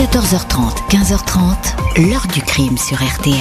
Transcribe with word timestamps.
14h30, 0.00 0.88
15h30, 0.88 2.08
l'heure 2.08 2.26
du 2.32 2.40
crime 2.40 2.78
sur 2.78 2.96
RTL. 2.96 3.36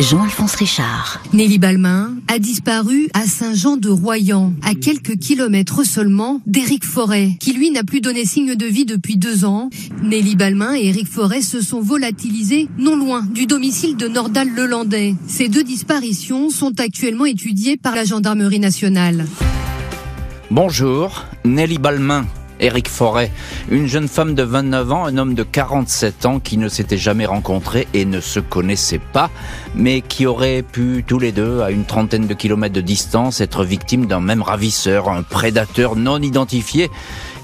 Jean-Alphonse 0.00 0.56
Richard. 0.56 1.22
Nelly 1.32 1.60
Balmain 1.60 2.16
a 2.26 2.40
disparu 2.40 3.08
à 3.14 3.26
Saint-Jean-de-Royan, 3.26 4.54
à 4.64 4.74
quelques 4.74 5.16
kilomètres 5.20 5.84
seulement 5.84 6.40
d'Éric 6.46 6.84
Forêt, 6.84 7.36
qui 7.38 7.52
lui 7.52 7.70
n'a 7.70 7.84
plus 7.84 8.00
donné 8.00 8.24
signe 8.24 8.56
de 8.56 8.66
vie 8.66 8.86
depuis 8.86 9.18
deux 9.18 9.44
ans. 9.44 9.70
Nelly 10.02 10.34
Balmain 10.34 10.74
et 10.74 10.88
Éric 10.88 11.06
Forêt 11.06 11.42
se 11.42 11.60
sont 11.60 11.80
volatilisés 11.80 12.66
non 12.76 12.96
loin 12.96 13.22
du 13.30 13.46
domicile 13.46 13.96
de 13.96 14.08
Nordal-Lelandais. 14.08 15.14
Ces 15.28 15.48
deux 15.48 15.62
disparitions 15.62 16.50
sont 16.50 16.80
actuellement 16.80 17.26
étudiées 17.26 17.76
par 17.76 17.94
la 17.94 18.04
gendarmerie 18.04 18.58
nationale. 18.58 19.26
Bonjour, 20.50 21.24
Nelly 21.44 21.78
Balmain 21.78 22.26
Éric 22.60 22.88
Forêt, 22.88 23.30
une 23.70 23.86
jeune 23.86 24.08
femme 24.08 24.34
de 24.34 24.42
29 24.42 24.92
ans, 24.92 25.04
un 25.04 25.16
homme 25.18 25.34
de 25.34 25.42
47 25.42 26.26
ans 26.26 26.40
qui 26.40 26.56
ne 26.56 26.68
s'étaient 26.68 26.96
jamais 26.96 27.26
rencontrés 27.26 27.86
et 27.94 28.04
ne 28.04 28.20
se 28.20 28.40
connaissaient 28.40 29.00
pas, 29.00 29.30
mais 29.74 30.00
qui 30.00 30.26
auraient 30.26 30.62
pu 30.62 31.04
tous 31.06 31.18
les 31.18 31.32
deux, 31.32 31.60
à 31.60 31.70
une 31.70 31.84
trentaine 31.84 32.26
de 32.26 32.34
kilomètres 32.34 32.74
de 32.74 32.80
distance, 32.80 33.40
être 33.40 33.64
victimes 33.64 34.06
d'un 34.06 34.20
même 34.20 34.42
ravisseur, 34.42 35.08
un 35.08 35.22
prédateur 35.22 35.96
non 35.96 36.20
identifié 36.20 36.90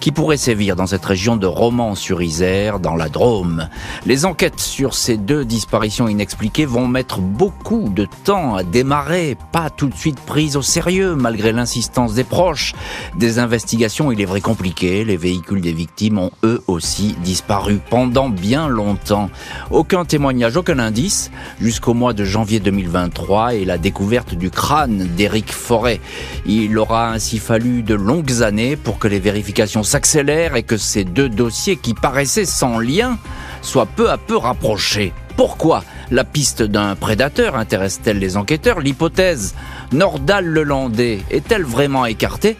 qui 0.05 0.13
pourrait 0.13 0.37
sévir 0.37 0.77
dans 0.77 0.87
cette 0.87 1.07
région 1.07 1.39
de 1.39 1.47
Romans-sur-Isère, 1.47 2.79
dans 2.79 2.95
la 2.95 3.09
Drôme. 3.09 3.71
Les 4.05 4.27
enquêtes 4.27 4.61
sur 4.61 4.93
ces 4.93 5.17
deux 5.17 5.47
disparitions 5.47 6.09
inexpliquées 6.09 6.67
vont 6.67 6.87
mettre 6.87 7.21
beaucoup 7.21 7.89
de 7.89 8.07
temps 8.23 8.55
à 8.55 8.65
démarrer, 8.65 9.35
pas 9.51 9.71
tout 9.71 9.87
de 9.87 9.95
suite 9.95 10.21
prises 10.21 10.57
au 10.57 10.63
sérieux, 10.63 11.15
malgré 11.15 11.53
l'insistance 11.53 12.13
des 12.13 12.25
proches. 12.25 12.75
Des 13.17 13.39
investigations, 13.39 14.13
il 14.13 14.21
est 14.21 14.27
vrai, 14.27 14.43
compliquées. 14.43 15.07
Les 15.07 15.17
véhicules 15.17 15.63
des 15.63 15.73
victimes 15.73 16.19
ont 16.19 16.33
eux 16.43 16.63
aussi 16.67 17.17
disparu 17.25 17.81
pendant 17.89 18.29
bien 18.29 18.69
longtemps. 18.69 19.31
Aucun 19.71 20.05
témoignage, 20.05 20.59
aucun 20.59 20.81
indice, 20.81 21.31
jusqu'au 21.63 21.95
mois 21.95 22.13
de 22.13 22.27
janvier 22.27 22.61
2023 22.61 23.55
et 23.55 23.65
la 23.65 23.79
découverte 23.79 24.35
du 24.35 24.51
crâne 24.51 25.09
d'Éric 25.17 25.51
Forêt. 25.51 26.03
Il 26.45 26.77
aura 26.77 27.11
ainsi 27.11 27.39
fallu 27.39 27.83
de 27.83 27.95
longues 27.95 28.43
années 28.43 28.77
pour 28.77 28.99
que 28.99 29.09
les 29.09 29.19
vérifications 29.19 29.83
s'accélère 29.95 30.57
et 30.57 30.65
que 30.65 30.77
ces 30.77 31.05
deux 31.05 31.29
dossiers 31.29 31.77
qui 31.77 31.95
paraissaient 31.95 32.47
sans 32.47 32.81
lien 32.81 33.17
soient 33.63 33.87
peu 33.87 34.11
à 34.11 34.19
peu 34.19 34.37
rapprochés. 34.37 35.13
Pourquoi 35.37 35.85
la 36.11 36.25
piste 36.25 36.65
d'un 36.65 36.97
prédateur 36.97 37.55
intéresse-t-elle 37.55 38.19
les 38.19 38.37
enquêteurs? 38.37 38.81
L'hypothèse 38.81 39.55
Nordal-Lelandais 39.93 41.21
est-elle 41.31 41.63
vraiment 41.63 42.07
écartée? 42.07 42.57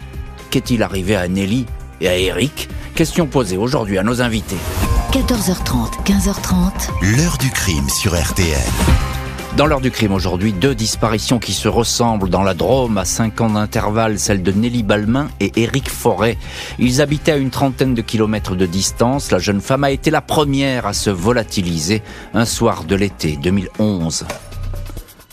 Qu'est-il 0.51 0.85
arrivé 0.85 1.17
à 1.17 1.27
Nelly 1.27 1.67
et 2.01 2.09
à 2.09 2.17
Eric? 2.17 2.69
Question 2.95 3.27
posée 3.27 3.57
aujourd'hui 3.57 3.99
à 3.99 4.05
nos 4.05 4.23
invités. 4.23 4.59
14h30, 5.11 6.05
15h30. 6.05 7.17
L'heure 7.17 7.39
du 7.39 7.51
crime 7.51 7.89
sur 7.89 8.15
RTL. 8.15 9.04
Dans 9.57 9.67
l'heure 9.67 9.81
du 9.81 9.93
crime 9.93 10.13
aujourd'hui, 10.13 10.53
deux 10.53 10.75
disparitions 10.75 11.39
qui 11.39 11.53
se 11.53 11.69
ressemblent 11.69 12.29
dans 12.29 12.43
la 12.43 12.55
Drôme 12.55 12.99
à 12.99 13.05
cinq 13.05 13.41
ans 13.41 13.51
d'intervalle, 13.51 14.19
celle 14.19 14.43
de 14.43 14.51
Nelly 14.51 14.83
Balmain 14.83 15.29
et 15.39 15.53
Éric 15.55 15.89
Forêt. 15.89 16.37
Ils 16.81 17.01
habitaient 17.01 17.33
à 17.33 17.37
une 17.37 17.51
trentaine 17.51 17.95
de 17.95 18.03
kilomètres 18.03 18.57
de 18.57 18.67
distance. 18.67 19.31
La 19.31 19.39
jeune 19.39 19.61
femme 19.61 19.85
a 19.85 19.93
été 19.93 20.11
la 20.11 20.23
première 20.23 20.87
à 20.87 20.93
se 20.93 21.11
volatiliser 21.11 22.03
un 22.35 22.47
soir 22.47 22.83
de 22.83 22.97
l'été 22.97 23.37
2011. 23.37 24.27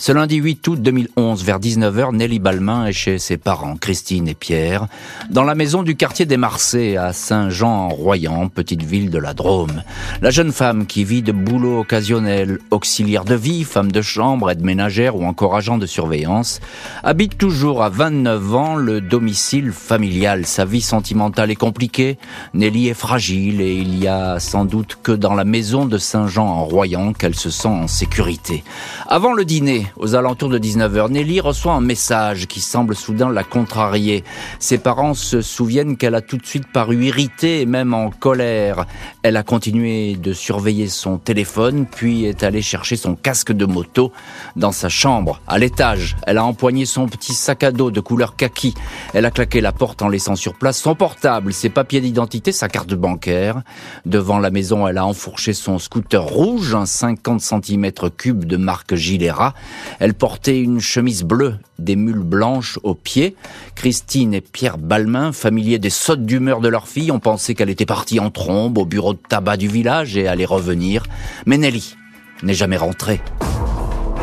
Ce 0.01 0.11
lundi 0.11 0.37
8 0.37 0.67
août 0.67 0.81
2011, 0.81 1.43
vers 1.43 1.59
19h, 1.59 2.15
Nelly 2.15 2.39
Balmain 2.39 2.87
est 2.87 2.91
chez 2.91 3.19
ses 3.19 3.37
parents, 3.37 3.75
Christine 3.75 4.27
et 4.27 4.33
Pierre, 4.33 4.87
dans 5.29 5.43
la 5.43 5.53
maison 5.53 5.83
du 5.83 5.95
quartier 5.95 6.25
des 6.25 6.37
Marseilles 6.37 6.97
à 6.97 7.13
Saint-Jean-en-Royan, 7.13 8.49
petite 8.49 8.81
ville 8.81 9.11
de 9.11 9.19
la 9.19 9.35
Drôme. 9.35 9.83
La 10.23 10.31
jeune 10.31 10.51
femme 10.51 10.87
qui 10.87 11.03
vit 11.03 11.21
de 11.21 11.31
boulot 11.31 11.81
occasionnel, 11.81 12.57
auxiliaire 12.71 13.25
de 13.25 13.35
vie, 13.35 13.63
femme 13.63 13.91
de 13.91 14.01
chambre, 14.01 14.49
aide 14.49 14.63
ménagère 14.63 15.15
ou 15.15 15.23
encore 15.23 15.55
agent 15.55 15.77
de 15.77 15.85
surveillance, 15.85 16.61
habite 17.03 17.37
toujours 17.37 17.83
à 17.83 17.89
29 17.89 18.55
ans 18.55 18.75
le 18.77 19.01
domicile 19.01 19.71
familial. 19.71 20.47
Sa 20.47 20.65
vie 20.65 20.81
sentimentale 20.81 21.51
est 21.51 21.55
compliquée, 21.55 22.17
Nelly 22.55 22.87
est 22.87 22.95
fragile 22.95 23.61
et 23.61 23.75
il 23.75 23.99
y 23.99 24.07
a 24.07 24.39
sans 24.39 24.65
doute 24.65 24.97
que 25.03 25.11
dans 25.11 25.35
la 25.35 25.45
maison 25.45 25.85
de 25.85 25.99
Saint-Jean-en-Royan 25.99 27.13
qu'elle 27.13 27.35
se 27.35 27.51
sent 27.51 27.67
en 27.67 27.87
sécurité. 27.87 28.63
Avant 29.07 29.33
le 29.33 29.45
dîner, 29.45 29.90
aux 29.97 30.15
alentours 30.15 30.49
de 30.49 30.59
19h, 30.59 31.11
Nelly 31.11 31.39
reçoit 31.39 31.73
un 31.73 31.81
message 31.81 32.47
qui 32.47 32.61
semble 32.61 32.95
soudain 32.95 33.29
la 33.29 33.43
contrarier. 33.43 34.23
Ses 34.59 34.77
parents 34.77 35.13
se 35.13 35.41
souviennent 35.41 35.97
qu'elle 35.97 36.15
a 36.15 36.21
tout 36.21 36.37
de 36.37 36.45
suite 36.45 36.71
paru 36.71 37.05
irritée 37.05 37.61
et 37.61 37.65
même 37.65 37.93
en 37.93 38.09
colère. 38.09 38.85
Elle 39.23 39.37
a 39.37 39.43
continué 39.43 40.15
de 40.15 40.33
surveiller 40.33 40.87
son 40.87 41.17
téléphone, 41.17 41.85
puis 41.85 42.25
est 42.25 42.43
allée 42.43 42.61
chercher 42.61 42.95
son 42.95 43.15
casque 43.15 43.51
de 43.51 43.65
moto 43.65 44.11
dans 44.55 44.71
sa 44.71 44.89
chambre, 44.89 45.41
à 45.47 45.57
l'étage. 45.57 46.15
Elle 46.27 46.37
a 46.37 46.45
empoigné 46.45 46.85
son 46.85 47.07
petit 47.07 47.33
sac 47.33 47.63
à 47.63 47.71
dos 47.71 47.91
de 47.91 47.99
couleur 47.99 48.35
kaki. 48.35 48.73
Elle 49.13 49.25
a 49.25 49.31
claqué 49.31 49.61
la 49.61 49.71
porte 49.71 50.01
en 50.01 50.09
laissant 50.09 50.35
sur 50.35 50.55
place 50.55 50.79
son 50.79 50.95
portable, 50.95 51.53
ses 51.53 51.69
papiers 51.69 52.01
d'identité, 52.01 52.51
sa 52.51 52.69
carte 52.69 52.93
bancaire. 52.93 53.61
Devant 54.05 54.39
la 54.39 54.51
maison, 54.51 54.87
elle 54.87 54.97
a 54.97 55.05
enfourché 55.05 55.53
son 55.53 55.79
scooter 55.79 56.23
rouge, 56.23 56.75
un 56.75 56.85
50 56.85 57.41
cm 57.41 57.91
cube 58.17 58.45
de 58.45 58.57
marque 58.57 58.95
Gilera. 58.95 59.53
Elle 59.99 60.13
portait 60.13 60.59
une 60.59 60.79
chemise 60.79 61.23
bleue, 61.23 61.55
des 61.79 61.95
mules 61.95 62.23
blanches 62.23 62.79
aux 62.83 62.95
pieds. 62.95 63.35
Christine 63.75 64.33
et 64.33 64.41
Pierre 64.41 64.77
Balmain, 64.77 65.31
familiers 65.31 65.79
des 65.79 65.89
sautes 65.89 66.25
d'humeur 66.25 66.61
de 66.61 66.67
leur 66.67 66.87
fille, 66.87 67.11
ont 67.11 67.19
pensé 67.19 67.55
qu'elle 67.55 67.69
était 67.69 67.85
partie 67.85 68.19
en 68.19 68.29
trombe 68.29 68.77
au 68.77 68.85
bureau 68.85 69.13
de 69.13 69.19
tabac 69.27 69.57
du 69.57 69.67
village 69.67 70.17
et 70.17 70.27
allait 70.27 70.45
revenir. 70.45 71.03
Mais 71.45 71.57
Nelly 71.57 71.95
n'est 72.43 72.53
jamais 72.53 72.77
rentrée. 72.77 73.21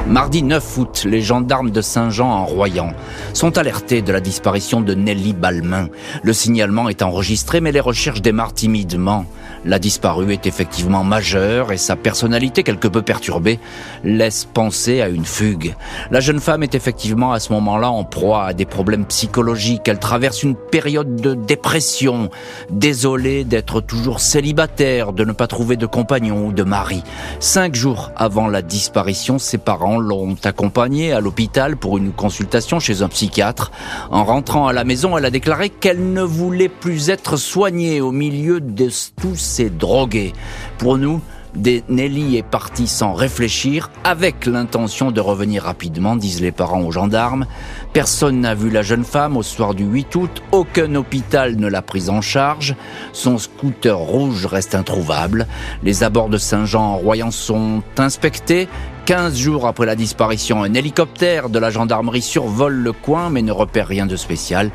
Mardi 0.06 0.42
9 0.42 0.78
août, 0.78 1.04
les 1.06 1.20
gendarmes 1.20 1.70
de 1.70 1.80
Saint-Jean 1.82 2.30
en 2.30 2.44
Royan 2.46 2.92
sont 3.34 3.58
alertés 3.58 4.00
de 4.00 4.12
la 4.12 4.20
disparition 4.20 4.80
de 4.80 4.94
Nelly 4.94 5.32
Balmain. 5.32 5.88
Le 6.22 6.32
signalement 6.32 6.88
est 6.88 7.02
enregistré, 7.02 7.60
mais 7.60 7.72
les 7.72 7.80
recherches 7.80 8.22
démarrent 8.22 8.54
timidement. 8.54 9.26
La 9.64 9.78
disparue 9.78 10.32
est 10.32 10.46
effectivement 10.46 11.04
majeure 11.04 11.72
et 11.72 11.76
sa 11.76 11.96
personnalité 11.96 12.62
quelque 12.62 12.88
peu 12.88 13.02
perturbée 13.02 13.58
laisse 14.04 14.44
penser 14.44 15.00
à 15.00 15.08
une 15.08 15.24
fugue. 15.24 15.74
La 16.10 16.20
jeune 16.20 16.40
femme 16.40 16.62
est 16.62 16.74
effectivement 16.74 17.32
à 17.32 17.40
ce 17.40 17.52
moment-là 17.52 17.90
en 17.90 18.04
proie 18.04 18.44
à 18.44 18.52
des 18.54 18.64
problèmes 18.66 19.04
psychologiques. 19.04 19.88
Elle 19.88 19.98
traverse 19.98 20.42
une 20.42 20.54
période 20.54 21.16
de 21.16 21.34
dépression, 21.34 22.30
désolée 22.70 23.44
d'être 23.44 23.80
toujours 23.80 24.20
célibataire, 24.20 25.12
de 25.12 25.24
ne 25.24 25.32
pas 25.32 25.48
trouver 25.48 25.76
de 25.76 25.86
compagnon 25.86 26.46
ou 26.46 26.52
de 26.52 26.62
mari. 26.62 27.02
Cinq 27.40 27.74
jours 27.74 28.12
avant 28.16 28.46
la 28.46 28.62
disparition, 28.62 29.38
ses 29.38 29.58
parents 29.58 29.87
l'ont 29.96 30.36
accompagnée 30.44 31.12
à 31.12 31.20
l'hôpital 31.20 31.78
pour 31.78 31.96
une 31.96 32.12
consultation 32.12 32.80
chez 32.80 33.00
un 33.00 33.08
psychiatre. 33.08 33.70
En 34.10 34.24
rentrant 34.24 34.66
à 34.66 34.74
la 34.74 34.84
maison, 34.84 35.16
elle 35.16 35.24
a 35.24 35.30
déclaré 35.30 35.70
qu'elle 35.70 36.12
ne 36.12 36.22
voulait 36.22 36.68
plus 36.68 37.08
être 37.08 37.38
soignée 37.38 38.02
au 38.02 38.12
milieu 38.12 38.60
de 38.60 38.90
tous 39.20 39.60
drogué. 39.70 40.34
Pour 40.76 40.98
nous, 40.98 41.22
Nelly 41.56 42.36
est 42.36 42.42
partie 42.42 42.86
sans 42.86 43.14
réfléchir, 43.14 43.90
avec 44.04 44.46
l'intention 44.46 45.10
de 45.10 45.20
revenir 45.20 45.64
rapidement, 45.64 46.16
disent 46.16 46.40
les 46.40 46.52
parents 46.52 46.82
aux 46.82 46.92
gendarmes. 46.92 47.46
Personne 47.92 48.40
n'a 48.40 48.54
vu 48.54 48.70
la 48.70 48.82
jeune 48.82 49.04
femme 49.04 49.36
au 49.36 49.42
soir 49.42 49.74
du 49.74 49.84
8 49.84 50.14
août, 50.14 50.42
aucun 50.52 50.94
hôpital 50.94 51.56
ne 51.56 51.68
l'a 51.68 51.82
prise 51.82 52.10
en 52.10 52.20
charge, 52.20 52.76
son 53.12 53.38
scooter 53.38 53.96
rouge 53.96 54.46
reste 54.46 54.74
introuvable, 54.74 55.46
les 55.82 56.04
abords 56.04 56.28
de 56.28 56.38
Saint-Jean 56.38 56.82
en 56.82 56.96
Royan 56.96 57.30
sont 57.30 57.82
inspectés, 57.96 58.68
15 59.08 59.38
jours 59.38 59.66
après 59.66 59.86
la 59.86 59.96
disparition, 59.96 60.62
un 60.62 60.74
hélicoptère 60.74 61.48
de 61.48 61.58
la 61.58 61.70
gendarmerie 61.70 62.20
survole 62.20 62.74
le 62.74 62.92
coin 62.92 63.30
mais 63.30 63.40
ne 63.40 63.52
repère 63.52 63.88
rien 63.88 64.04
de 64.04 64.16
spécial. 64.16 64.70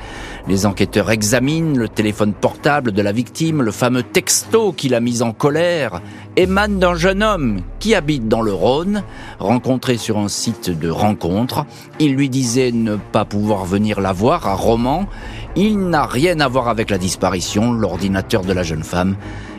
Les 0.48 0.66
enquêteurs 0.66 1.12
examinent 1.12 1.78
le 1.78 1.88
téléphone 1.88 2.34
portable 2.34 2.94
de 2.94 3.02
la 3.04 3.12
victime, 3.12 3.62
le 3.62 3.72
fameux 3.72 4.02
texto 4.02 4.74
qui 4.74 4.90
l'a 4.90 5.02
mise 5.02 5.22
en 5.22 5.34
colère, 5.34 6.02
émane 6.36 6.80
d'un 6.80 6.96
jeune 6.96 7.22
homme 7.22 7.62
qui 7.78 7.94
habite 7.94 8.28
dans 8.28 8.42
le 8.42 8.54
Rhône, 8.54 9.04
rencontré 9.38 9.98
sur 9.98 10.18
un 10.18 10.30
site 10.30 10.72
de 10.72 10.90
rencontre. 10.90 11.68
Il 12.00 12.16
lui 12.16 12.28
disait 12.28 12.72
ne 12.72 12.98
pas 13.12 13.26
pouvoir 13.26 13.66
venir 13.66 14.02
la 14.02 14.14
voir 14.14 14.48
à 14.48 14.56
Romans. 14.56 15.08
Il 15.56 15.80
n'a 15.90 16.06
rien 16.06 16.40
à 16.40 16.48
voir 16.48 16.68
avec 16.68 16.90
la 16.90 16.98
disparition. 16.98 17.72
L'ordinateur 17.72 18.44
de 18.44 18.54
la 18.54 18.64
jeune 18.64 18.84
femme 18.84 19.16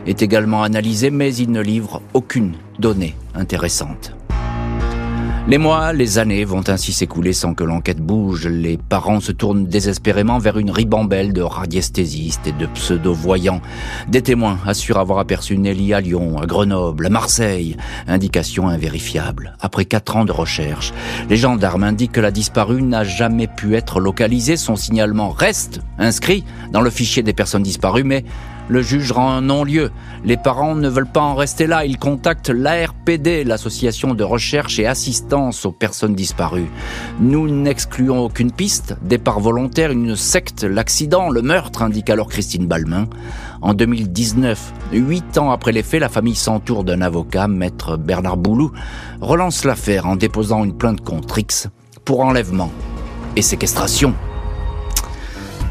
est 0.06 0.22
également 0.22 0.62
analysé 0.62 1.10
mais 1.10 1.34
il 1.34 1.50
ne 1.50 1.60
livre 1.60 2.02
aucune 2.14 2.54
donnée 2.78 3.14
intéressante. 3.34 4.14
Les 5.46 5.58
mois, 5.58 5.92
les 5.92 6.18
années 6.18 6.46
vont 6.46 6.64
ainsi 6.68 6.94
s'écouler 6.94 7.34
sans 7.34 7.52
que 7.52 7.64
l'enquête 7.64 8.00
bouge. 8.00 8.46
Les 8.46 8.78
parents 8.78 9.20
se 9.20 9.30
tournent 9.30 9.66
désespérément 9.66 10.38
vers 10.38 10.56
une 10.56 10.70
ribambelle 10.70 11.34
de 11.34 11.42
radiesthésistes 11.42 12.46
et 12.46 12.52
de 12.52 12.64
pseudo-voyants. 12.64 13.60
Des 14.08 14.22
témoins 14.22 14.58
assurent 14.66 14.96
avoir 14.96 15.18
aperçu 15.18 15.58
Nelly 15.58 15.92
à 15.92 16.00
Lyon, 16.00 16.38
à 16.40 16.46
Grenoble, 16.46 17.04
à 17.04 17.10
Marseille. 17.10 17.76
Indication 18.08 18.68
invérifiable. 18.68 19.54
Après 19.60 19.84
quatre 19.84 20.16
ans 20.16 20.24
de 20.24 20.32
recherche, 20.32 20.94
les 21.28 21.36
gendarmes 21.36 21.84
indiquent 21.84 22.12
que 22.12 22.22
la 22.22 22.30
disparue 22.30 22.80
n'a 22.80 23.04
jamais 23.04 23.46
pu 23.46 23.76
être 23.76 24.00
localisée. 24.00 24.56
Son 24.56 24.76
signalement 24.76 25.28
reste 25.28 25.80
inscrit 25.98 26.42
dans 26.72 26.80
le 26.80 26.88
fichier 26.88 27.22
des 27.22 27.34
personnes 27.34 27.62
disparues, 27.62 28.02
mais 28.02 28.24
Le 28.68 28.80
juge 28.80 29.12
rend 29.12 29.30
un 29.30 29.42
non-lieu. 29.42 29.90
Les 30.24 30.38
parents 30.38 30.74
ne 30.74 30.88
veulent 30.88 31.10
pas 31.10 31.20
en 31.20 31.34
rester 31.34 31.66
là. 31.66 31.84
Ils 31.84 31.98
contactent 31.98 32.48
l'ARPD, 32.48 33.44
l'association 33.44 34.14
de 34.14 34.24
recherche 34.24 34.78
et 34.78 34.86
assistance 34.86 35.66
aux 35.66 35.72
personnes 35.72 36.14
disparues. 36.14 36.70
Nous 37.20 37.48
n'excluons 37.48 38.24
aucune 38.24 38.52
piste. 38.52 38.96
Départ 39.02 39.40
volontaire, 39.40 39.90
une 39.90 40.16
secte, 40.16 40.64
l'accident, 40.64 41.28
le 41.28 41.42
meurtre, 41.42 41.82
indique 41.82 42.08
alors 42.08 42.28
Christine 42.28 42.66
Balmain. 42.66 43.06
En 43.60 43.74
2019, 43.74 44.72
huit 44.92 45.36
ans 45.36 45.50
après 45.50 45.72
les 45.72 45.82
faits, 45.82 46.00
la 46.00 46.08
famille 46.08 46.34
s'entoure 46.34 46.84
d'un 46.84 47.02
avocat, 47.02 47.48
maître 47.48 47.96
Bernard 47.96 48.38
Boulou, 48.38 48.72
relance 49.20 49.64
l'affaire 49.64 50.06
en 50.06 50.16
déposant 50.16 50.64
une 50.64 50.76
plainte 50.76 51.02
contre 51.02 51.38
X 51.38 51.68
pour 52.04 52.20
enlèvement 52.20 52.70
et 53.36 53.42
séquestration. 53.42 54.14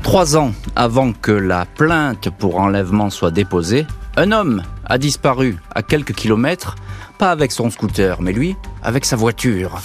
Trois 0.04 0.38
ans 0.38 0.52
avant 0.76 1.14
que 1.14 1.32
la 1.32 1.66
plainte 1.66 2.30
pour 2.30 2.60
enlèvement 2.60 3.10
soit 3.10 3.32
déposée, 3.32 3.88
un 4.18 4.32
homme 4.32 4.62
a 4.86 4.98
disparu 4.98 5.58
à 5.74 5.82
quelques 5.82 6.14
kilomètres, 6.14 6.76
pas 7.18 7.32
avec 7.32 7.52
son 7.52 7.72
scooter, 7.72 8.22
mais 8.22 8.34
lui, 8.34 8.56
avec 8.84 9.06
sa 9.06 9.16
voiture. 9.16 9.80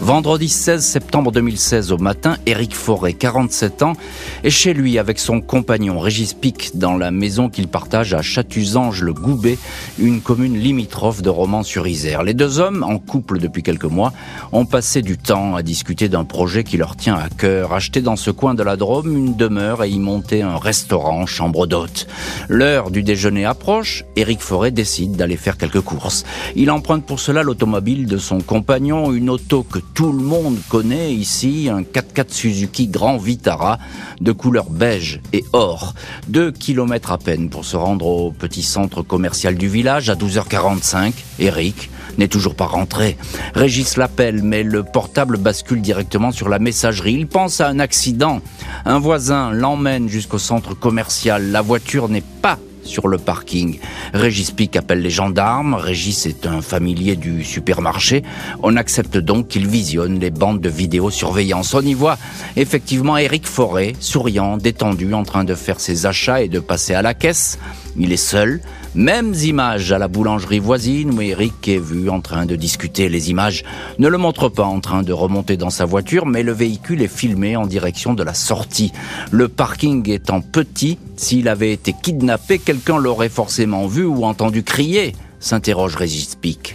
Vendredi 0.00 0.48
16 0.48 0.84
septembre 0.84 1.32
2016 1.32 1.90
au 1.90 1.98
matin, 1.98 2.36
Éric 2.46 2.76
Forêt, 2.76 3.14
47 3.14 3.82
ans, 3.82 3.94
est 4.44 4.48
chez 4.48 4.72
lui 4.72 4.96
avec 4.96 5.18
son 5.18 5.40
compagnon 5.40 5.98
Régis 5.98 6.34
Pic 6.34 6.78
dans 6.78 6.96
la 6.96 7.10
maison 7.10 7.48
qu'il 7.48 7.66
partage 7.66 8.14
à 8.14 8.22
Chatusange-le-Goubet, 8.22 9.58
une 9.98 10.20
commune 10.20 10.56
limitrophe 10.56 11.20
de 11.20 11.28
Romans-sur-Isère. 11.28 12.22
Les 12.22 12.32
deux 12.32 12.60
hommes, 12.60 12.84
en 12.84 12.98
couple 12.98 13.40
depuis 13.40 13.64
quelques 13.64 13.84
mois, 13.84 14.12
ont 14.52 14.66
passé 14.66 15.02
du 15.02 15.18
temps 15.18 15.56
à 15.56 15.62
discuter 15.62 16.08
d'un 16.08 16.24
projet 16.24 16.62
qui 16.62 16.76
leur 16.76 16.94
tient 16.94 17.16
à 17.16 17.28
cœur, 17.28 17.72
acheter 17.72 18.00
dans 18.00 18.16
ce 18.16 18.30
coin 18.30 18.54
de 18.54 18.62
la 18.62 18.76
Drôme 18.76 19.14
une 19.14 19.34
demeure 19.34 19.82
et 19.82 19.90
y 19.90 19.98
monter 19.98 20.42
un 20.42 20.58
restaurant, 20.58 21.26
chambre 21.26 21.66
d'hôte. 21.66 22.06
L'heure 22.48 22.92
du 22.92 23.02
déjeuner 23.02 23.44
approche, 23.44 24.04
Éric 24.14 24.40
Forêt 24.40 24.70
décide 24.70 25.16
d'aller 25.16 25.36
faire 25.36 25.58
quelques 25.58 25.80
courses. 25.80 26.24
Il 26.54 26.70
emprunte 26.70 27.04
pour 27.04 27.18
cela 27.18 27.42
l'automobile 27.42 28.06
de 28.06 28.16
son 28.16 28.40
compagnon, 28.40 29.12
une 29.12 29.28
auto 29.28 29.64
que 29.64 29.80
tout 29.94 30.12
le 30.12 30.22
monde 30.22 30.58
connaît 30.68 31.12
ici, 31.12 31.68
un 31.72 31.82
4x4 31.82 32.32
Suzuki 32.32 32.86
Grand 32.86 33.16
Vitara 33.16 33.78
de 34.20 34.32
couleur 34.32 34.70
beige 34.70 35.20
et 35.32 35.44
or. 35.52 35.94
Deux 36.28 36.52
kilomètres 36.52 37.12
à 37.12 37.18
peine 37.18 37.50
pour 37.50 37.64
se 37.64 37.76
rendre 37.76 38.06
au 38.06 38.30
petit 38.30 38.62
centre 38.62 39.02
commercial 39.02 39.56
du 39.56 39.68
village 39.68 40.10
à 40.10 40.14
12h45. 40.14 41.12
Eric 41.38 41.90
n'est 42.18 42.28
toujours 42.28 42.54
pas 42.54 42.66
rentré. 42.66 43.16
Régis 43.54 43.96
l'appelle, 43.96 44.42
mais 44.42 44.62
le 44.62 44.82
portable 44.82 45.38
bascule 45.38 45.80
directement 45.80 46.32
sur 46.32 46.48
la 46.48 46.58
messagerie. 46.58 47.14
Il 47.14 47.26
pense 47.26 47.60
à 47.60 47.68
un 47.68 47.78
accident. 47.78 48.40
Un 48.84 48.98
voisin 48.98 49.52
l'emmène 49.52 50.08
jusqu'au 50.08 50.38
centre 50.38 50.74
commercial. 50.74 51.50
La 51.50 51.62
voiture 51.62 52.08
n'est 52.08 52.24
pas 52.42 52.58
sur 52.88 53.06
le 53.06 53.18
parking. 53.18 53.78
Régis 54.12 54.50
Pic 54.50 54.74
appelle 54.76 55.02
les 55.02 55.10
gendarmes. 55.10 55.74
Régis 55.74 56.26
est 56.26 56.46
un 56.46 56.62
familier 56.62 57.14
du 57.14 57.44
supermarché. 57.44 58.22
On 58.62 58.76
accepte 58.76 59.16
donc 59.18 59.48
qu'il 59.48 59.68
visionne 59.68 60.18
les 60.18 60.30
bandes 60.30 60.60
de 60.60 60.68
vidéosurveillance. 60.68 61.74
On 61.74 61.82
y 61.82 61.94
voit 61.94 62.18
effectivement 62.56 63.16
Eric 63.16 63.46
Forêt, 63.46 63.92
souriant, 64.00 64.56
détendu, 64.56 65.14
en 65.14 65.22
train 65.22 65.44
de 65.44 65.54
faire 65.54 65.78
ses 65.78 66.06
achats 66.06 66.42
et 66.42 66.48
de 66.48 66.58
passer 66.58 66.94
à 66.94 67.02
la 67.02 67.14
caisse. 67.14 67.58
Il 67.96 68.12
est 68.12 68.16
seul. 68.16 68.60
Mêmes 68.94 69.34
images 69.34 69.92
à 69.92 69.98
la 69.98 70.08
boulangerie 70.08 70.60
voisine 70.60 71.12
où 71.12 71.20
Eric 71.20 71.68
est 71.68 71.78
vu 71.78 72.08
en 72.08 72.20
train 72.20 72.46
de 72.46 72.56
discuter. 72.56 73.10
Les 73.10 73.30
images 73.30 73.62
ne 73.98 74.08
le 74.08 74.16
montrent 74.16 74.48
pas 74.48 74.64
en 74.64 74.80
train 74.80 75.02
de 75.02 75.12
remonter 75.12 75.58
dans 75.58 75.68
sa 75.70 75.84
voiture, 75.84 76.24
mais 76.24 76.42
le 76.42 76.52
véhicule 76.52 77.02
est 77.02 77.14
filmé 77.14 77.54
en 77.54 77.66
direction 77.66 78.14
de 78.14 78.22
la 78.22 78.32
sortie. 78.32 78.92
Le 79.30 79.48
parking 79.48 80.08
étant 80.10 80.40
petit, 80.40 80.98
s'il 81.16 81.48
avait 81.48 81.72
été 81.72 81.92
kidnappé, 81.92 82.58
quelqu'un 82.58 82.98
l'aurait 82.98 83.28
forcément 83.28 83.86
vu 83.86 84.04
ou 84.04 84.24
entendu 84.24 84.62
crier, 84.62 85.14
s'interroge 85.38 85.94
Régis 85.94 86.34
Pic. 86.34 86.74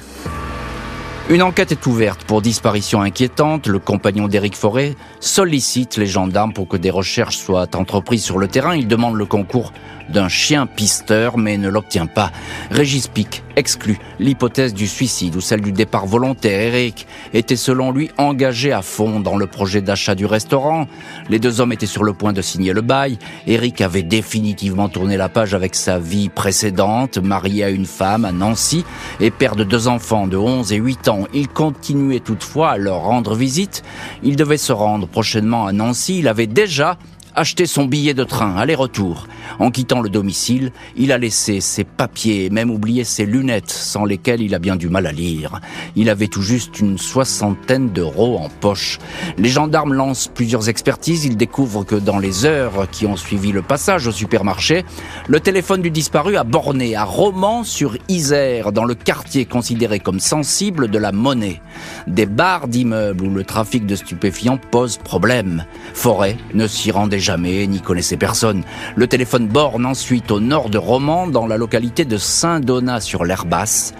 Une 1.29 1.41
enquête 1.41 1.71
est 1.71 1.85
ouverte 1.85 2.25
pour 2.25 2.41
disparition 2.41 3.01
inquiétante. 3.01 3.67
Le 3.67 3.79
compagnon 3.79 4.27
d'Éric 4.27 4.57
Forêt 4.57 4.95
sollicite 5.21 5.95
les 5.95 6.05
gendarmes 6.05 6.51
pour 6.51 6.67
que 6.67 6.75
des 6.75 6.89
recherches 6.89 7.37
soient 7.37 7.77
entreprises 7.77 8.25
sur 8.25 8.37
le 8.37 8.49
terrain. 8.49 8.75
Il 8.75 8.89
demande 8.89 9.15
le 9.15 9.25
concours 9.25 9.71
d'un 10.09 10.27
chien 10.27 10.67
pisteur, 10.67 11.37
mais 11.37 11.57
ne 11.57 11.69
l'obtient 11.69 12.07
pas. 12.07 12.31
Régis 12.71 13.07
Pic 13.07 13.41
exclut 13.55 13.99
l'hypothèse 14.19 14.73
du 14.73 14.87
suicide 14.87 15.35
ou 15.35 15.41
celle 15.41 15.61
du 15.61 15.71
départ 15.71 16.07
volontaire. 16.07 16.73
Eric 16.73 17.07
était 17.33 17.55
selon 17.55 17.91
lui 17.91 18.09
engagé 18.17 18.71
à 18.71 18.81
fond 18.81 19.19
dans 19.19 19.37
le 19.37 19.47
projet 19.47 19.81
d'achat 19.81 20.15
du 20.15 20.25
restaurant. 20.25 20.87
Les 21.29 21.39
deux 21.39 21.61
hommes 21.61 21.71
étaient 21.71 21.85
sur 21.85 22.03
le 22.03 22.13
point 22.13 22.33
de 22.33 22.41
signer 22.41 22.73
le 22.73 22.81
bail. 22.81 23.17
Eric 23.47 23.81
avait 23.81 24.03
définitivement 24.03 24.89
tourné 24.89 25.17
la 25.17 25.29
page 25.29 25.53
avec 25.53 25.75
sa 25.75 25.99
vie 25.99 26.29
précédente, 26.29 27.17
marié 27.17 27.63
à 27.63 27.69
une 27.69 27.85
femme 27.85 28.25
à 28.25 28.31
Nancy 28.31 28.83
et 29.19 29.31
père 29.31 29.55
de 29.55 29.63
deux 29.63 29.87
enfants 29.87 30.27
de 30.27 30.37
11 30.37 30.73
et 30.73 30.77
8 30.77 31.07
ans. 31.07 31.12
Il 31.33 31.47
continuait 31.47 32.19
toutefois 32.19 32.71
à 32.71 32.77
leur 32.77 33.01
rendre 33.01 33.35
visite. 33.35 33.83
Il 34.23 34.35
devait 34.35 34.57
se 34.57 34.71
rendre 34.71 35.07
prochainement 35.07 35.65
à 35.65 35.71
Nancy. 35.71 36.19
Il 36.19 36.27
avait 36.27 36.47
déjà 36.47 36.97
acheté 37.35 37.65
son 37.65 37.85
billet 37.85 38.13
de 38.13 38.23
train 38.23 38.55
aller-retour. 38.55 39.27
En 39.59 39.71
quittant 39.71 40.01
le 40.01 40.09
domicile, 40.09 40.71
il 40.95 41.11
a 41.11 41.17
laissé 41.17 41.61
ses 41.61 41.83
papiers 41.83 42.49
même 42.49 42.71
oublié 42.71 43.03
ses 43.03 43.25
lunettes 43.25 43.71
sans 43.71 44.05
lesquelles 44.05 44.41
il 44.41 44.55
a 44.55 44.59
bien 44.59 44.75
du 44.75 44.89
mal 44.89 45.07
à 45.07 45.11
lire. 45.11 45.59
Il 45.95 46.09
avait 46.09 46.27
tout 46.27 46.41
juste 46.41 46.79
une 46.79 46.97
soixantaine 46.97 47.89
d'euros 47.89 48.37
en 48.37 48.49
poche. 48.49 48.99
Les 49.37 49.49
gendarmes 49.49 49.93
lancent 49.93 50.29
plusieurs 50.33 50.69
expertises. 50.69 51.25
Ils 51.25 51.37
découvrent 51.37 51.85
que 51.85 51.95
dans 51.95 52.19
les 52.19 52.45
heures 52.45 52.89
qui 52.91 53.05
ont 53.05 53.17
suivi 53.17 53.51
le 53.51 53.61
passage 53.61 54.07
au 54.07 54.11
supermarché, 54.11 54.85
le 55.27 55.39
téléphone 55.39 55.81
du 55.81 55.91
disparu 55.91 56.37
a 56.37 56.43
borné 56.43 56.95
à 56.95 57.03
Romans-sur-Isère, 57.03 58.71
dans 58.71 58.85
le 58.85 58.95
quartier 58.95 59.45
considéré 59.45 59.99
comme 59.99 60.19
sensible 60.19 60.89
de 60.89 60.97
la 60.97 61.11
monnaie. 61.11 61.61
Des 62.07 62.25
barres 62.25 62.67
d'immeubles 62.67 63.25
où 63.25 63.29
le 63.29 63.43
trafic 63.43 63.85
de 63.85 63.95
stupéfiants 63.95 64.59
pose 64.71 64.97
problème. 64.97 65.65
Forêt 65.93 66.37
ne 66.53 66.67
s'y 66.67 66.91
rendait 66.91 67.19
jamais 67.23 67.65
ni 67.65 67.81
connaissait 67.81 68.17
personne. 68.17 68.63
Le 68.95 69.07
téléphone 69.07 69.47
borne 69.47 69.85
ensuite 69.85 70.29
au 70.29 70.39
nord 70.39 70.69
de 70.69 70.77
Romans, 70.77 71.27
dans 71.27 71.47
la 71.47 71.57
localité 71.57 72.05
de 72.05 72.17
Saint-Donat 72.17 72.99
sur 72.99 73.23
l'Herbasse, 73.25 73.93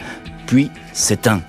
puis 0.45 0.69
s'éteint. 0.91 1.41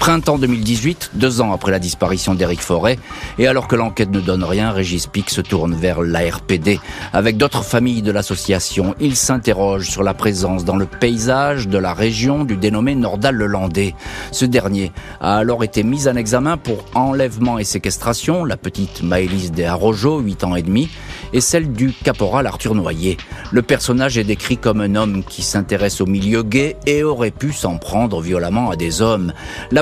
Printemps 0.00 0.38
2018, 0.38 1.10
deux 1.12 1.42
ans 1.42 1.52
après 1.52 1.70
la 1.70 1.78
disparition 1.78 2.34
d'Éric 2.34 2.62
Forêt, 2.62 2.98
et 3.38 3.46
alors 3.46 3.68
que 3.68 3.76
l'enquête 3.76 4.10
ne 4.10 4.20
donne 4.20 4.42
rien, 4.42 4.70
Régis 4.70 5.06
Pic 5.06 5.28
se 5.28 5.42
tourne 5.42 5.74
vers 5.74 6.00
l'ARPD. 6.00 6.80
Avec 7.12 7.36
d'autres 7.36 7.62
familles 7.62 8.00
de 8.00 8.10
l'association, 8.10 8.94
il 8.98 9.14
s'interroge 9.14 9.90
sur 9.90 10.02
la 10.02 10.14
présence 10.14 10.64
dans 10.64 10.76
le 10.76 10.86
paysage 10.86 11.68
de 11.68 11.76
la 11.76 11.92
région 11.92 12.44
du 12.44 12.56
dénommé 12.56 12.94
Nordal-le-Landais. 12.94 13.94
Ce 14.32 14.46
dernier 14.46 14.90
a 15.20 15.36
alors 15.36 15.64
été 15.64 15.82
mis 15.82 16.08
en 16.08 16.16
examen 16.16 16.56
pour 16.56 16.86
enlèvement 16.94 17.58
et 17.58 17.64
séquestration, 17.64 18.46
la 18.46 18.56
petite 18.56 19.02
Maëlys 19.02 19.52
de 19.52 19.64
Arrojo, 19.64 20.20
8 20.20 20.44
ans 20.44 20.56
et 20.56 20.62
demi, 20.62 20.88
et 21.34 21.42
celle 21.42 21.72
du 21.72 21.92
caporal 21.92 22.46
Arthur 22.46 22.74
Noyer. 22.74 23.18
Le 23.52 23.60
personnage 23.60 24.16
est 24.16 24.24
décrit 24.24 24.56
comme 24.56 24.80
un 24.80 24.94
homme 24.94 25.24
qui 25.24 25.42
s'intéresse 25.42 26.00
au 26.00 26.06
milieu 26.06 26.42
gay 26.42 26.76
et 26.86 27.02
aurait 27.02 27.30
pu 27.30 27.52
s'en 27.52 27.76
prendre 27.76 28.22
violemment 28.22 28.70
à 28.70 28.76
des 28.76 29.02
hommes. 29.02 29.34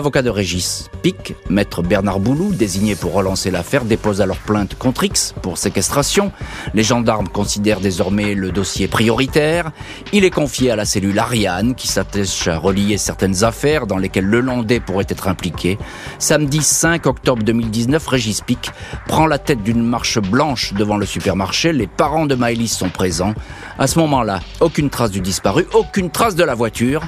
De 0.08 0.30
Régis, 0.30 0.88
Pic, 1.02 1.34
maître 1.50 1.82
Bernard 1.82 2.18
Boulou, 2.18 2.54
désigné 2.54 2.96
pour 2.96 3.12
relancer 3.12 3.50
l'affaire, 3.50 3.84
dépose 3.84 4.22
alors 4.22 4.38
plainte 4.38 4.74
contre 4.74 5.04
X 5.04 5.34
pour 5.42 5.58
séquestration. 5.58 6.32
Les 6.72 6.82
gendarmes 6.82 7.28
considèrent 7.28 7.80
désormais 7.80 8.34
le 8.34 8.50
dossier 8.50 8.88
prioritaire. 8.88 9.70
Il 10.14 10.24
est 10.24 10.30
confié 10.30 10.70
à 10.70 10.76
la 10.76 10.86
cellule 10.86 11.18
Ariane 11.18 11.74
qui 11.74 11.88
s'attache 11.88 12.48
à 12.48 12.56
relier 12.56 12.96
certaines 12.96 13.44
affaires 13.44 13.86
dans 13.86 13.98
lesquelles 13.98 14.24
le 14.24 14.40
Landais 14.40 14.80
pourrait 14.80 15.04
être 15.10 15.28
impliqué. 15.28 15.78
Samedi 16.18 16.62
5 16.62 17.06
octobre 17.06 17.42
2019, 17.42 18.06
Régis 18.06 18.40
Pic 18.40 18.70
prend 19.06 19.26
la 19.26 19.38
tête 19.38 19.62
d'une 19.62 19.82
marche 19.84 20.18
blanche 20.18 20.72
devant 20.72 20.96
le 20.96 21.04
supermarché. 21.04 21.74
Les 21.74 21.86
parents 21.86 22.26
de 22.26 22.34
Maëlys 22.34 22.74
sont 22.74 22.88
présents. 22.88 23.34
À 23.78 23.86
ce 23.86 23.98
moment-là, 23.98 24.40
aucune 24.60 24.88
trace 24.88 25.10
du 25.10 25.20
disparu, 25.20 25.66
aucune 25.74 26.10
trace 26.10 26.34
de 26.34 26.44
la 26.44 26.54
voiture. 26.54 27.02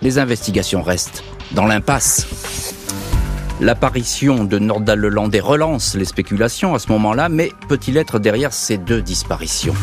Les 0.00 0.18
investigations 0.18 0.82
restent 0.82 1.22
dans 1.52 1.66
l'impasse. 1.66 2.26
L'apparition 3.60 4.44
de 4.44 4.58
Nordal 4.58 4.98
Lelandais 4.98 5.40
relance 5.40 5.94
les 5.94 6.04
spéculations 6.04 6.74
à 6.74 6.78
ce 6.78 6.92
moment-là, 6.92 7.28
mais 7.28 7.52
peut-il 7.68 7.96
être 7.96 8.18
derrière 8.18 8.52
ces 8.52 8.76
deux 8.76 9.00
disparitions? 9.00 9.74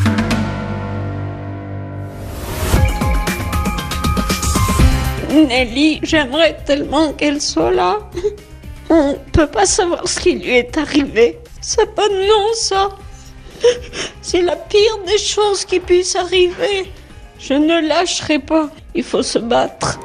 Nelly, 5.30 5.98
j'aimerais 6.04 6.56
tellement 6.64 7.12
qu'elle 7.12 7.40
soit 7.40 7.72
là. 7.72 7.98
On 8.88 9.12
ne 9.12 9.16
peut 9.32 9.48
pas 9.48 9.66
savoir 9.66 10.06
ce 10.06 10.20
qui 10.20 10.34
lui 10.34 10.50
est 10.50 10.78
arrivé. 10.78 11.40
C'est 11.60 11.94
pas 11.94 12.08
de 12.08 12.28
non, 12.28 12.48
ça. 12.54 12.90
C'est 14.22 14.42
la 14.42 14.54
pire 14.54 14.98
des 15.06 15.18
choses 15.18 15.64
qui 15.64 15.80
puissent 15.80 16.14
arriver. 16.14 16.92
Je 17.38 17.54
ne 17.54 17.88
lâcherai 17.88 18.38
pas. 18.38 18.70
Il 18.94 19.02
faut 19.02 19.22
se 19.22 19.38
battre. 19.38 19.98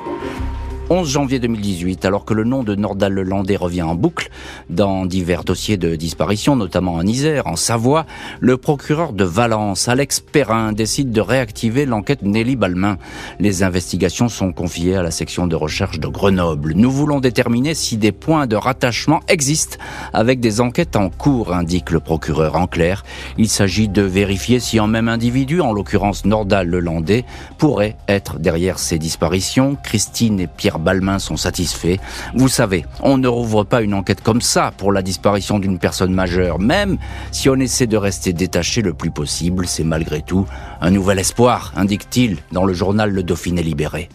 11 0.91 1.08
janvier 1.08 1.38
2018, 1.38 2.03
alors 2.05 2.25
que 2.25 2.34
le 2.34 2.43
nom 2.43 2.63
de 2.63 2.74
Nordal 2.74 3.13
Lelandais 3.13 3.58
revient 3.58 3.84
en 3.84 3.93
boucle 3.93 4.31
dans 4.72 5.05
divers 5.05 5.43
dossiers 5.43 5.77
de 5.77 5.96
disparition, 5.96 6.55
notamment 6.55 6.96
en 6.96 7.05
Isère, 7.05 7.46
en 7.46 7.55
Savoie, 7.55 8.08
le 8.39 8.58
procureur 8.58 9.13
de 9.13 9.24
Valence, 9.24 9.88
Alex 9.88 10.19
Perrin, 10.19 10.74
décide 10.74 11.12
de 11.12 11.22
réactiver 11.22 11.86
l'enquête 11.86 12.24
Nelly 12.24 12.55
Balmain. 12.55 12.98
Les 13.39 13.62
investigations 13.62 14.29
sont 14.29 14.51
confiées 14.51 14.96
à 14.96 15.03
la 15.03 15.12
section 15.12 15.46
de 15.46 15.55
recherche 15.55 16.00
de 16.00 16.08
Grenoble. 16.08 16.74
Nous 16.75 16.89
voulons 16.89 17.19
déterminer 17.19 17.75
si 17.75 17.98
des 17.98 18.12
points 18.12 18.48
de 18.48 18.55
rattachement 18.55 19.19
existent 19.27 19.77
avec 20.12 20.39
des 20.39 20.60
enquêtes 20.60 20.96
en 20.96 21.12
cours, 21.12 21.53
indique 21.53 21.91
le 21.91 22.00
procureur. 22.00 22.55
En 22.55 22.65
clair, 22.65 23.03
il 23.38 23.48
s'agit 23.48 23.89
de 23.89 24.01
vérifier 24.01 24.60
si 24.60 24.79
un 24.79 24.88
même 24.88 25.08
individu, 25.08 25.62
en 25.62 25.72
l'occurrence 25.72 26.25
Nordal 26.25 26.67
Lelandais, 26.67 27.25
pourrait 27.60 27.96
être 28.08 28.39
derrière 28.39 28.79
ces 28.79 28.98
disparitions. 28.98 29.77
Christine 29.84 30.39
et 30.39 30.48
Pierre 30.48 30.78
Balmain 30.79 31.19
sont 31.19 31.38
satisfaits. 31.38 31.98
Vous 32.36 32.48
savez, 32.48 32.86
on 33.01 33.17
ne 33.17 33.27
rouvre 33.27 33.63
pas 33.63 33.81
une 33.81 33.93
enquête 33.93 34.21
comme 34.21 34.41
ça 34.41 34.71
pour 34.77 34.91
la 34.91 35.01
disparition 35.01 35.59
d'une 35.59 35.79
personne 35.79 36.13
majeure, 36.13 36.59
même 36.59 36.98
si 37.31 37.50
on 37.50 37.55
essaie 37.55 37.88
de 37.88 37.98
rester 37.98 38.33
détaché 38.33 38.81
le 38.81 38.93
plus 38.93 39.12
possible. 39.12 39.67
C'est 39.67 39.83
malgré 39.83 40.21
tout 40.21 40.45
un 40.81 40.91
nouvel 40.91 41.19
espoir, 41.19 41.74
indique-t-il 41.75 42.38
dans 42.51 42.65
le 42.65 42.74
journal 42.74 43.12
Le 43.12 43.24
Dauphiné 43.24 43.62
Libéré. 43.62 44.09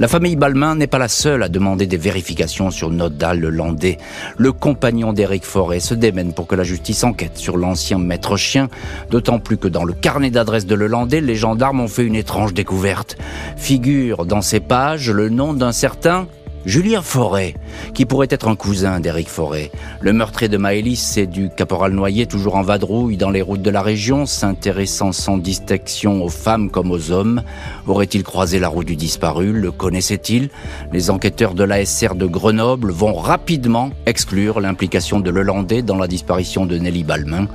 La 0.00 0.08
famille 0.08 0.34
Balmain 0.34 0.74
n'est 0.74 0.88
pas 0.88 0.98
la 0.98 1.06
seule 1.06 1.44
à 1.44 1.48
demander 1.48 1.86
des 1.86 1.96
vérifications 1.96 2.72
sur 2.72 2.90
Nodal 2.90 3.38
le 3.38 3.48
Landais. 3.48 3.98
Le 4.36 4.50
compagnon 4.50 5.12
d'Éric 5.12 5.44
Forêt 5.44 5.78
se 5.78 5.94
démène 5.94 6.32
pour 6.32 6.48
que 6.48 6.56
la 6.56 6.64
justice 6.64 7.04
enquête 7.04 7.38
sur 7.38 7.56
l'ancien 7.56 7.98
maître 7.98 8.36
chien, 8.36 8.68
d'autant 9.10 9.38
plus 9.38 9.56
que 9.56 9.68
dans 9.68 9.84
le 9.84 9.92
carnet 9.92 10.32
d'adresse 10.32 10.66
de 10.66 10.74
Le 10.74 10.88
Landais, 10.88 11.20
les 11.20 11.36
gendarmes 11.36 11.78
ont 11.78 11.86
fait 11.86 12.04
une 12.04 12.16
étrange 12.16 12.54
découverte. 12.54 13.16
Figure 13.56 14.26
dans 14.26 14.42
ces 14.42 14.58
pages 14.58 15.10
le 15.10 15.28
nom 15.28 15.54
d'un 15.54 15.70
certain 15.70 16.26
Julien 16.66 17.02
Forêt, 17.02 17.54
qui 17.92 18.06
pourrait 18.06 18.28
être 18.30 18.48
un 18.48 18.56
cousin 18.56 18.98
d'Éric 18.98 19.28
Forêt. 19.28 19.70
Le 20.00 20.14
meurtrier 20.14 20.48
de 20.48 20.56
Maëlys 20.56 20.96
c'est 20.96 21.26
du 21.26 21.50
caporal 21.50 21.92
Noyer, 21.92 22.26
toujours 22.26 22.56
en 22.56 22.62
vadrouille 22.62 23.18
dans 23.18 23.30
les 23.30 23.42
routes 23.42 23.60
de 23.60 23.70
la 23.70 23.82
région, 23.82 24.24
s'intéressant 24.24 25.12
sans 25.12 25.36
distinction 25.36 26.24
aux 26.24 26.30
femmes 26.30 26.70
comme 26.70 26.90
aux 26.90 27.10
hommes. 27.10 27.42
Aurait-il 27.86 28.22
croisé 28.22 28.58
la 28.58 28.68
route 28.68 28.86
du 28.86 28.96
disparu? 28.96 29.52
Le 29.52 29.72
connaissait-il? 29.72 30.48
Les 30.90 31.10
enquêteurs 31.10 31.54
de 31.54 31.64
l'ASR 31.64 32.14
de 32.14 32.26
Grenoble 32.26 32.92
vont 32.92 33.14
rapidement 33.14 33.90
exclure 34.06 34.60
l'implication 34.60 35.20
de 35.20 35.30
Lelandais 35.30 35.82
dans 35.82 35.96
la 35.96 36.08
disparition 36.08 36.64
de 36.64 36.78
Nelly 36.78 37.04
Balmain. 37.04 37.46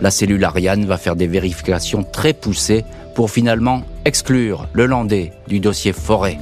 La 0.00 0.10
cellule 0.10 0.44
Ariane 0.44 0.86
va 0.86 0.96
faire 0.96 1.16
des 1.16 1.26
vérifications 1.26 2.02
très 2.02 2.32
poussées 2.32 2.84
pour 3.14 3.30
finalement 3.30 3.82
exclure 4.06 4.66
Lelandais 4.72 5.32
du 5.48 5.60
dossier 5.60 5.92
Forêt 5.92 6.38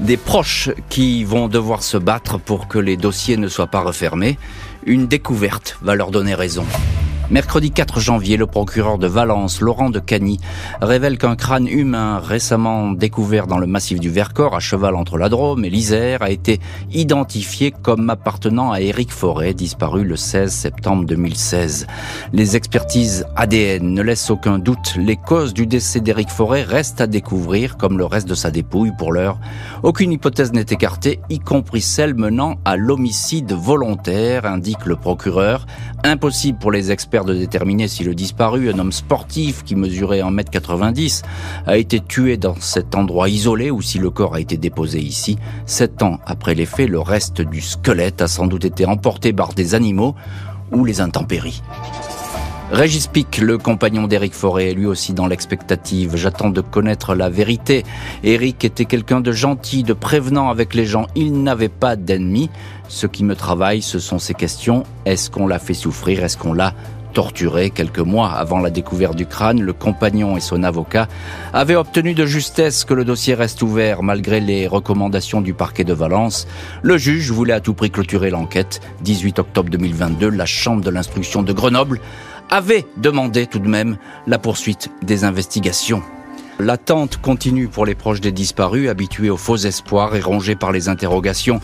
des 0.00 0.16
proches 0.16 0.70
qui 0.88 1.24
vont 1.24 1.48
devoir 1.48 1.82
se 1.82 1.96
battre 1.96 2.38
pour 2.38 2.68
que 2.68 2.78
les 2.78 2.96
dossiers 2.96 3.36
ne 3.36 3.48
soient 3.48 3.66
pas 3.66 3.80
refermés. 3.80 4.38
Une 4.86 5.06
découverte 5.06 5.78
va 5.82 5.94
leur 5.94 6.10
donner 6.10 6.34
raison. 6.34 6.64
Mercredi 7.30 7.70
4 7.70 8.00
janvier, 8.00 8.36
le 8.36 8.48
procureur 8.48 8.98
de 8.98 9.06
Valence, 9.06 9.60
Laurent 9.60 9.88
de 9.88 10.00
Cagny, 10.00 10.40
révèle 10.82 11.16
qu'un 11.16 11.36
crâne 11.36 11.68
humain 11.68 12.18
récemment 12.18 12.90
découvert 12.90 13.46
dans 13.46 13.58
le 13.58 13.68
massif 13.68 14.00
du 14.00 14.10
Vercors, 14.10 14.56
à 14.56 14.58
cheval 14.58 14.96
entre 14.96 15.16
la 15.16 15.28
Drôme 15.28 15.64
et 15.64 15.70
l'Isère, 15.70 16.22
a 16.22 16.30
été 16.30 16.58
identifié 16.90 17.70
comme 17.70 18.10
appartenant 18.10 18.72
à 18.72 18.80
Éric 18.80 19.12
Forêt, 19.12 19.54
disparu 19.54 20.02
le 20.02 20.16
16 20.16 20.52
septembre 20.52 21.04
2016. 21.04 21.86
Les 22.32 22.56
expertises 22.56 23.24
ADN 23.36 23.94
ne 23.94 24.02
laissent 24.02 24.30
aucun 24.30 24.58
doute. 24.58 24.96
Les 24.96 25.14
causes 25.14 25.54
du 25.54 25.68
décès 25.68 26.00
d'Éric 26.00 26.30
Forêt 26.30 26.64
restent 26.64 27.00
à 27.00 27.06
découvrir, 27.06 27.76
comme 27.76 27.96
le 27.96 28.06
reste 28.06 28.28
de 28.28 28.34
sa 28.34 28.50
dépouille 28.50 28.90
pour 28.98 29.12
l'heure. 29.12 29.38
Aucune 29.84 30.10
hypothèse 30.10 30.52
n'est 30.52 30.62
écartée, 30.62 31.20
y 31.28 31.38
compris 31.38 31.80
celle 31.80 32.14
menant 32.14 32.56
à 32.64 32.76
l'homicide 32.76 33.52
volontaire, 33.52 34.46
indique 34.46 34.84
le 34.84 34.96
procureur. 34.96 35.66
Impossible 36.02 36.58
pour 36.58 36.72
les 36.72 36.90
experts 36.90 37.19
de 37.24 37.34
déterminer 37.34 37.88
si 37.88 38.04
le 38.04 38.14
disparu, 38.14 38.70
un 38.70 38.78
homme 38.78 38.92
sportif 38.92 39.64
qui 39.64 39.76
mesurait 39.76 40.20
1m90, 40.20 41.22
a 41.66 41.76
été 41.76 42.00
tué 42.00 42.36
dans 42.36 42.56
cet 42.60 42.94
endroit 42.94 43.28
isolé 43.28 43.70
ou 43.70 43.82
si 43.82 43.98
le 43.98 44.10
corps 44.10 44.34
a 44.34 44.40
été 44.40 44.56
déposé 44.56 45.00
ici. 45.00 45.38
Sept 45.66 46.02
ans 46.02 46.18
après 46.26 46.54
les 46.54 46.66
faits, 46.66 46.88
le 46.88 47.00
reste 47.00 47.40
du 47.40 47.60
squelette 47.60 48.22
a 48.22 48.28
sans 48.28 48.46
doute 48.46 48.64
été 48.64 48.86
emporté 48.86 49.32
par 49.32 49.54
des 49.54 49.74
animaux 49.74 50.14
ou 50.72 50.84
les 50.84 51.00
intempéries. 51.00 51.62
Régis 52.72 53.08
Pic, 53.08 53.38
le 53.38 53.58
compagnon 53.58 54.06
d'Éric 54.06 54.32
Forêt, 54.32 54.70
est 54.70 54.74
lui 54.74 54.86
aussi 54.86 55.12
dans 55.12 55.26
l'expectative. 55.26 56.14
J'attends 56.14 56.50
de 56.50 56.60
connaître 56.60 57.16
la 57.16 57.28
vérité. 57.28 57.84
Éric 58.22 58.64
était 58.64 58.84
quelqu'un 58.84 59.20
de 59.20 59.32
gentil, 59.32 59.82
de 59.82 59.92
prévenant 59.92 60.50
avec 60.50 60.74
les 60.74 60.86
gens. 60.86 61.08
Il 61.16 61.42
n'avait 61.42 61.68
pas 61.68 61.96
d'ennemis. 61.96 62.48
Ce 62.86 63.08
qui 63.08 63.24
me 63.24 63.34
travaille, 63.34 63.82
ce 63.82 63.98
sont 63.98 64.20
ces 64.20 64.34
questions. 64.34 64.84
Est-ce 65.04 65.30
qu'on 65.30 65.48
l'a 65.48 65.58
fait 65.58 65.74
souffrir? 65.74 66.22
Est-ce 66.22 66.36
qu'on 66.36 66.52
l'a 66.52 66.74
torturé 67.12 67.70
quelques 67.70 67.98
mois 67.98 68.30
avant 68.32 68.58
la 68.58 68.70
découverte 68.70 69.16
du 69.16 69.26
crâne, 69.26 69.60
le 69.60 69.72
compagnon 69.72 70.36
et 70.36 70.40
son 70.40 70.62
avocat 70.62 71.08
avaient 71.52 71.76
obtenu 71.76 72.14
de 72.14 72.26
justesse 72.26 72.84
que 72.84 72.94
le 72.94 73.04
dossier 73.04 73.34
reste 73.34 73.62
ouvert 73.62 74.02
malgré 74.02 74.40
les 74.40 74.66
recommandations 74.66 75.40
du 75.40 75.54
parquet 75.54 75.84
de 75.84 75.92
Valence. 75.92 76.46
Le 76.82 76.98
juge 76.98 77.30
voulait 77.30 77.52
à 77.52 77.60
tout 77.60 77.74
prix 77.74 77.90
clôturer 77.90 78.30
l'enquête. 78.30 78.80
18 79.02 79.38
octobre 79.38 79.70
2022, 79.70 80.28
la 80.30 80.46
chambre 80.46 80.82
de 80.82 80.90
l'instruction 80.90 81.42
de 81.42 81.52
Grenoble 81.52 82.00
avait 82.50 82.86
demandé 82.96 83.46
tout 83.46 83.60
de 83.60 83.68
même 83.68 83.96
la 84.26 84.38
poursuite 84.38 84.90
des 85.02 85.24
investigations. 85.24 86.02
L'attente 86.58 87.16
continue 87.16 87.68
pour 87.68 87.86
les 87.86 87.94
proches 87.94 88.20
des 88.20 88.32
disparus, 88.32 88.90
habitués 88.90 89.30
aux 89.30 89.38
faux 89.38 89.56
espoirs 89.56 90.14
et 90.14 90.20
rongés 90.20 90.56
par 90.56 90.72
les 90.72 90.88
interrogations. 90.88 91.60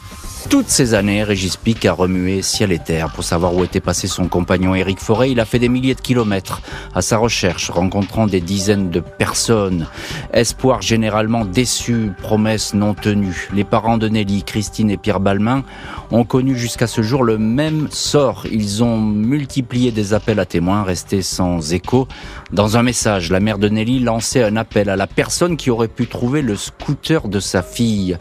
Toutes 0.50 0.68
ces 0.68 0.94
années, 0.94 1.24
Régis 1.24 1.56
Pic 1.56 1.84
a 1.86 1.92
remué 1.92 2.40
ciel 2.40 2.70
et 2.70 2.78
terre 2.78 3.10
pour 3.10 3.24
savoir 3.24 3.52
où 3.54 3.64
était 3.64 3.80
passé 3.80 4.06
son 4.06 4.28
compagnon 4.28 4.76
Éric 4.76 5.00
Forêt. 5.00 5.32
Il 5.32 5.40
a 5.40 5.44
fait 5.44 5.58
des 5.58 5.68
milliers 5.68 5.96
de 5.96 6.00
kilomètres 6.00 6.62
à 6.94 7.02
sa 7.02 7.16
recherche, 7.16 7.68
rencontrant 7.68 8.28
des 8.28 8.40
dizaines 8.40 8.88
de 8.90 9.00
personnes. 9.00 9.88
Espoir 10.32 10.82
généralement 10.82 11.44
déçu, 11.44 12.12
promesses 12.22 12.74
non 12.74 12.94
tenues. 12.94 13.48
Les 13.54 13.64
parents 13.64 13.98
de 13.98 14.08
Nelly, 14.08 14.44
Christine 14.44 14.90
et 14.90 14.96
Pierre 14.96 15.18
Balmain 15.18 15.64
ont 16.12 16.24
connu 16.24 16.56
jusqu'à 16.56 16.86
ce 16.86 17.02
jour 17.02 17.24
le 17.24 17.38
même 17.38 17.88
sort. 17.90 18.44
Ils 18.50 18.84
ont 18.84 18.98
multiplié 18.98 19.90
des 19.90 20.14
appels 20.14 20.38
à 20.38 20.46
témoins, 20.46 20.84
restés 20.84 21.22
sans 21.22 21.72
écho. 21.72 22.06
Dans 22.52 22.76
un 22.76 22.84
message, 22.84 23.32
la 23.32 23.40
mère 23.40 23.58
de 23.58 23.68
Nelly 23.68 23.98
lançait 23.98 24.44
un 24.44 24.56
appel 24.56 24.90
à 24.90 24.96
la 24.96 25.08
personne 25.08 25.56
qui 25.56 25.70
aurait 25.70 25.88
pu 25.88 26.06
trouver 26.06 26.40
le 26.40 26.54
scooter 26.54 27.26
de 27.26 27.40
sa 27.40 27.62
fille. 27.62 28.16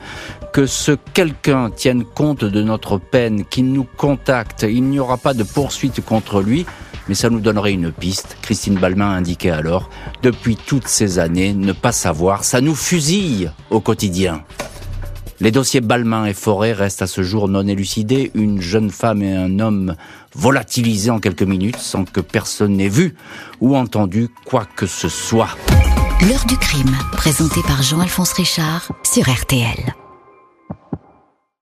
Que 0.52 0.66
ce 0.66 0.94
quelqu'un 1.14 1.70
tienne 1.70 2.05
compte 2.06 2.46
de 2.46 2.64
notre 2.64 2.98
peine, 2.98 3.44
qu'il 3.46 3.72
nous 3.72 3.84
contacte. 3.98 4.66
Il 4.68 4.84
n'y 4.84 5.00
aura 5.00 5.18
pas 5.18 5.34
de 5.34 5.44
poursuite 5.44 6.04
contre 6.04 6.42
lui, 6.42 6.66
mais 7.08 7.16
ça 7.16 7.30
nous 7.30 7.40
donnerait 7.40 7.74
une 7.74 7.92
piste. 7.92 8.38
Christine 8.42 8.76
Balmain 8.76 9.12
indiquait 9.12 9.52
alors, 9.52 9.90
depuis 10.24 10.56
toutes 10.56 10.88
ces 10.88 11.20
années, 11.20 11.54
ne 11.54 11.74
pas 11.74 11.92
savoir, 11.92 12.44
ça 12.44 12.62
nous 12.62 12.76
fusille 12.76 13.52
au 13.70 13.80
quotidien. 13.80 14.44
Les 15.42 15.52
dossiers 15.52 15.82
Balmain 15.82 16.26
et 16.26 16.34
Forêt 16.34 16.72
restent 16.72 17.02
à 17.02 17.08
ce 17.08 17.22
jour 17.22 17.50
non 17.50 17.68
élucidés. 17.68 18.32
Une 18.36 18.62
jeune 18.62 18.90
femme 18.90 19.22
et 19.22 19.36
un 19.36 19.60
homme 19.60 19.96
volatilisés 20.34 21.12
en 21.12 21.20
quelques 21.20 21.44
minutes 21.44 21.78
sans 21.78 22.06
que 22.06 22.22
personne 22.22 22.78
n'ait 22.78 22.88
vu 22.88 23.16
ou 23.60 23.76
entendu 23.76 24.30
quoi 24.46 24.66
que 24.78 24.88
ce 24.88 25.10
soit. 25.10 25.50
L'heure 26.22 26.46
du 26.46 26.56
crime, 26.58 26.96
présenté 27.12 27.62
par 27.68 27.84
Jean-Alphonse 27.84 28.32
Richard 28.34 28.90
sur 29.04 29.30
RTL. 29.30 30.05